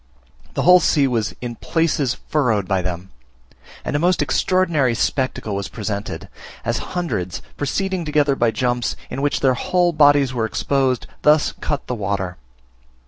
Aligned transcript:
The 0.55 0.63
whole 0.63 0.79
sea 0.79 1.05
was 1.07 1.35
in 1.41 1.57
places 1.57 2.15
furrowed 2.15 2.67
by 2.67 2.81
them; 2.81 3.11
and 3.85 3.95
a 3.95 3.99
most 3.99 4.23
extraordinary 4.23 4.95
spectacle 4.95 5.53
was 5.53 5.67
presented, 5.67 6.27
as 6.65 6.79
hundreds, 6.97 7.43
proceeding 7.55 8.03
together 8.03 8.35
by 8.35 8.49
jumps, 8.49 8.95
in 9.11 9.21
which 9.21 9.41
their 9.41 9.53
whole 9.53 9.93
bodies 9.93 10.33
were 10.33 10.45
exposed, 10.45 11.05
thus 11.21 11.53
cut 11.61 11.85
the 11.85 11.93
water. 11.93 12.37